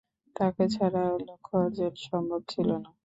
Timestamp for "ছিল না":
2.51-2.89